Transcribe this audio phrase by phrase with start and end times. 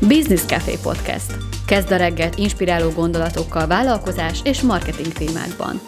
[0.00, 1.36] Business Café Podcast.
[1.66, 5.80] Kezd a reggelt inspiráló gondolatokkal vállalkozás és marketing témákban.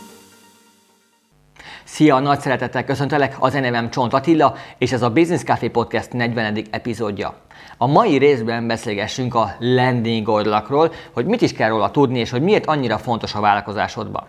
[1.84, 6.64] Szia, nagy szeretettel köszöntelek, az nevem Csont Attila, és ez a Business Café Podcast 40.
[6.70, 7.34] epizódja.
[7.76, 12.42] A mai részben beszélgessünk a landing oldalakról, hogy mit is kell róla tudni, és hogy
[12.42, 14.26] miért annyira fontos a vállalkozásodban.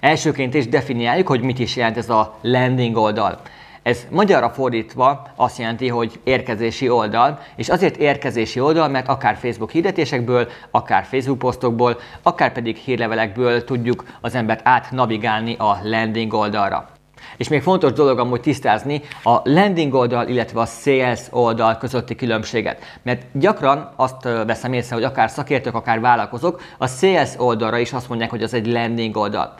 [0.00, 3.40] Elsőként is definiáljuk, hogy mit is jelent ez a landing oldal.
[3.88, 9.70] Ez magyarra fordítva azt jelenti, hogy érkezési oldal, és azért érkezési oldal, mert akár Facebook
[9.70, 16.88] hirdetésekből, akár Facebook posztokból, akár pedig hírlevelekből tudjuk az embert átnavigálni a landing oldalra.
[17.36, 22.82] És még fontos dolog amúgy tisztázni a landing oldal, illetve a sales oldal közötti különbséget.
[23.02, 28.08] Mert gyakran azt veszem észre, hogy akár szakértők, akár vállalkozók, a sales oldalra is azt
[28.08, 29.54] mondják, hogy az egy landing oldal.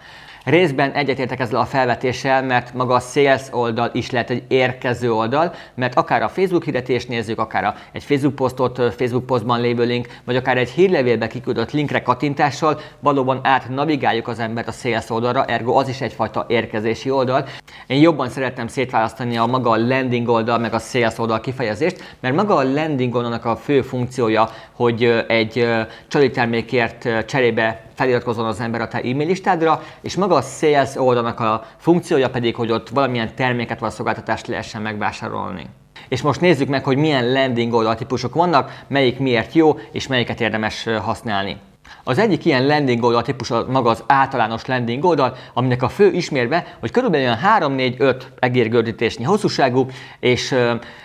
[0.48, 5.54] Részben egyetértek ezzel a felvetéssel, mert maga a sales oldal is lehet egy érkező oldal,
[5.74, 10.06] mert akár a Facebook hirdetést nézzük, akár a, egy Facebook posztot, Facebook posztban lévő link,
[10.24, 15.44] vagy akár egy hírlevélbe kiküldött linkre kattintással valóban át navigáljuk az embert a sales oldalra,
[15.44, 17.46] ergo az is egyfajta érkezési oldal.
[17.86, 22.34] Én jobban szeretném szétválasztani a maga a landing oldal, meg a sales oldal kifejezést, mert
[22.34, 25.68] maga a landing oldalnak a fő funkciója, hogy egy
[26.08, 31.40] csali termékért cserébe feliratkozzon az ember a te e-mail listádra, és maga a sales oldalnak
[31.40, 35.66] a funkciója pedig, hogy ott valamilyen terméket vagy szolgáltatást lehessen megvásárolni.
[36.08, 40.40] És most nézzük meg, hogy milyen landing oldal típusok vannak, melyik miért jó, és melyiket
[40.40, 41.56] érdemes használni.
[42.04, 46.76] Az egyik ilyen landing oldal típus maga az általános landing oldal, aminek a fő ismérve,
[46.80, 49.86] hogy körülbelül 3-4-5 egérgördítésnyi hosszúságú,
[50.20, 50.54] és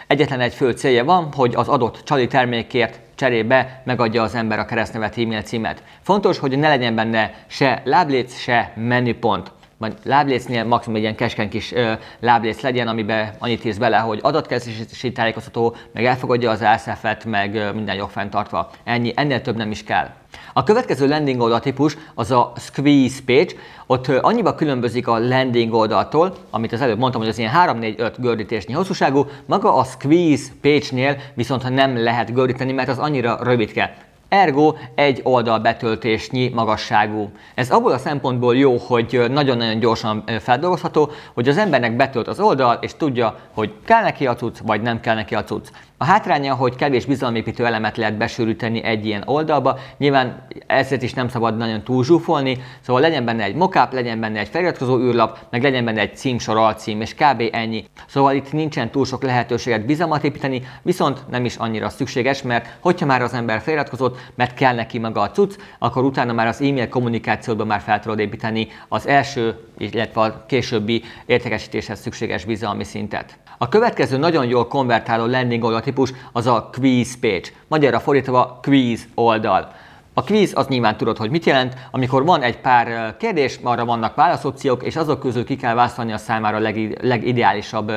[0.07, 4.65] egyetlen egy fő célja van, hogy az adott csali termékért cserébe megadja az ember a
[4.65, 5.83] keresztnevet e-mail címet.
[6.01, 9.51] Fontos, hogy ne legyen benne se lábléc, se menüpont
[9.83, 14.19] vagy láblécnél maximum egy ilyen keskeny kis ö, lábléc legyen, amiben annyit írsz bele, hogy
[14.21, 18.69] adatkezelési tájékoztató, meg elfogadja az elszefet, meg ö, minden jog fenntartva.
[18.83, 20.09] Ennyi, ennél több nem is kell.
[20.53, 23.51] A következő landing oldal típus az a squeeze page.
[23.87, 28.73] Ott annyiba különbözik a landing oldaltól, amit az előbb mondtam, hogy az ilyen 3-4-5 gördítésnyi
[28.73, 33.95] hosszúságú, maga a squeeze page-nél viszont nem lehet gördíteni, mert az annyira rövidke
[34.33, 37.31] ergo egy oldal betöltésnyi magasságú.
[37.55, 42.77] Ez abból a szempontból jó, hogy nagyon-nagyon gyorsan feldolgozható, hogy az embernek betölt az oldal,
[42.81, 45.67] és tudja, hogy kell neki a cucc, vagy nem kell neki a cucc.
[46.03, 51.27] A hátránya, hogy kevés bizalomépítő elemet lehet besűríteni egy ilyen oldalba, nyilván ezért is nem
[51.27, 55.85] szabad nagyon túlzsúfolni, szóval legyen benne egy mockup, legyen benne egy feliratkozó űrlap, meg legyen
[55.85, 57.43] benne egy címsor, alcím, és kb.
[57.51, 57.85] ennyi.
[58.07, 63.05] Szóval itt nincsen túl sok lehetőséget bizalmat építeni, viszont nem is annyira szükséges, mert hogyha
[63.05, 66.89] már az ember feliratkozott, mert kell neki maga a cucc, akkor utána már az e-mail
[66.89, 73.37] kommunikációban már fel tudod építeni az első, illetve a későbbi értékesítéshez szükséges bizalmi szintet.
[73.57, 79.07] A következő nagyon jól konvertáló landing oldal típus az a quiz page, magyarra fordítva quiz
[79.13, 79.71] oldal.
[80.13, 84.15] A quiz az nyilván tudod, hogy mit jelent, amikor van egy pár kérdés, arra vannak
[84.15, 86.71] válaszopciók, és azok közül ki kell választani a számára a
[87.01, 87.91] legideálisabb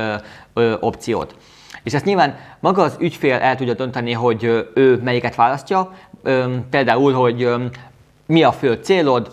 [0.80, 1.34] opciót.
[1.82, 5.92] És ezt nyilván maga az ügyfél el tudja dönteni, hogy ő melyiket választja,
[6.70, 7.48] például, hogy
[8.26, 9.30] mi a fő célod,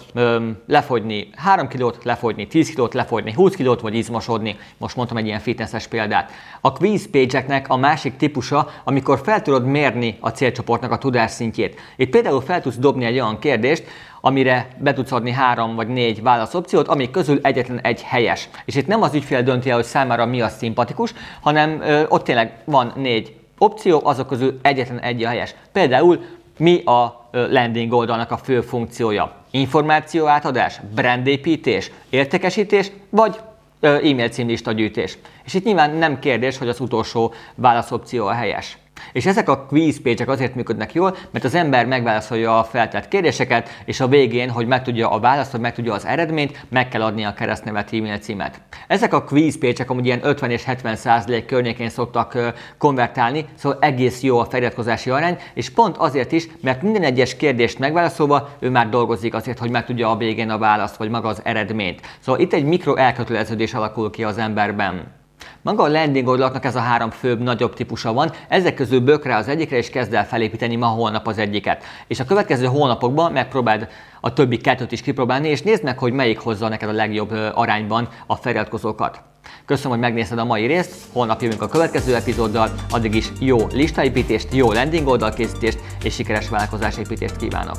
[0.67, 4.57] lefogyni 3 kilót, lefogyni 10 kilót, lefogyni 20 kilót, vagy izmosodni.
[4.77, 6.31] Most mondtam egy ilyen fitnesses példát.
[6.61, 11.79] A quiz page a másik típusa, amikor fel tudod mérni a célcsoportnak a tudásszintjét.
[11.95, 13.83] Itt például fel tudsz dobni egy olyan kérdést,
[14.21, 18.49] amire be tudsz adni három vagy négy válaszopciót, amik közül egyetlen egy helyes.
[18.65, 22.23] És itt nem az ügyfél dönti el, hogy számára mi a szimpatikus, hanem ö, ott
[22.23, 25.55] tényleg van négy opció, azok közül egyetlen egy a helyes.
[25.71, 26.19] Például
[26.57, 29.35] mi a landing oldalnak a fő funkciója?
[29.51, 33.39] Információ átadás, brandépítés, értékesítés, vagy
[33.79, 35.17] e-mail címlista gyűjtés.
[35.43, 38.77] És itt nyilván nem kérdés, hogy az utolsó válaszopció a helyes.
[39.11, 43.69] És ezek a quiz page azért működnek jól, mert az ember megválaszolja a feltett kérdéseket,
[43.85, 47.33] és a végén, hogy megtudja a választ, hogy megtudja az eredményt, meg kell adni a
[47.33, 48.61] keresztnevet e-mail címet.
[48.87, 52.37] Ezek a quiz page amúgy ilyen 50 és 70 százalék környékén szoktak
[52.77, 57.79] konvertálni, szóval egész jó a feliratkozási arány, és pont azért is, mert minden egyes kérdést
[57.79, 62.01] megválaszolva ő már dolgozik azért, hogy megtudja a végén a választ, vagy maga az eredményt.
[62.19, 65.21] Szóval itt egy mikro elköteleződés alakul ki az emberben.
[65.63, 69.37] Maga a landing oldalaknak ez a három főbb, nagyobb típusa van, ezek közül bök rá
[69.37, 71.83] az egyikre, és kezd el felépíteni ma holnap az egyiket.
[72.07, 73.87] És a következő hónapokban megpróbáld
[74.21, 78.07] a többi kettőt is kipróbálni, és nézd meg, hogy melyik hozza neked a legjobb arányban
[78.27, 79.21] a feliratkozókat.
[79.65, 84.53] Köszönöm, hogy megnézted a mai részt, holnap jövünk a következő epizóddal, addig is jó listaépítést,
[84.53, 87.77] jó landing oldalkészítést és sikeres vállalkozásépítést kívánok!